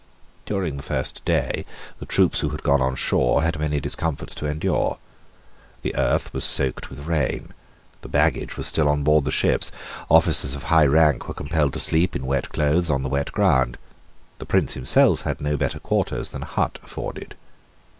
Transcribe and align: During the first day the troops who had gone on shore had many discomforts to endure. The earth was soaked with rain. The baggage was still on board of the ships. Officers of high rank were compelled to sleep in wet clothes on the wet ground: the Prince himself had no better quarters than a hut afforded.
During 0.47 0.77
the 0.77 0.81
first 0.81 1.23
day 1.25 1.63
the 1.99 2.07
troops 2.07 2.39
who 2.39 2.49
had 2.49 2.63
gone 2.63 2.81
on 2.81 2.95
shore 2.95 3.43
had 3.43 3.59
many 3.59 3.79
discomforts 3.79 4.33
to 4.33 4.47
endure. 4.47 4.97
The 5.83 5.95
earth 5.95 6.33
was 6.33 6.43
soaked 6.43 6.89
with 6.89 7.05
rain. 7.05 7.53
The 8.01 8.07
baggage 8.09 8.57
was 8.57 8.65
still 8.65 8.89
on 8.89 9.03
board 9.03 9.21
of 9.21 9.25
the 9.25 9.31
ships. 9.31 9.71
Officers 10.09 10.55
of 10.55 10.63
high 10.63 10.87
rank 10.87 11.27
were 11.27 11.35
compelled 11.35 11.73
to 11.73 11.79
sleep 11.79 12.15
in 12.15 12.25
wet 12.25 12.49
clothes 12.49 12.89
on 12.89 13.03
the 13.03 13.09
wet 13.09 13.31
ground: 13.31 13.77
the 14.39 14.45
Prince 14.47 14.73
himself 14.73 15.21
had 15.21 15.39
no 15.39 15.55
better 15.55 15.77
quarters 15.79 16.31
than 16.31 16.41
a 16.41 16.45
hut 16.47 16.79
afforded. 16.83 17.35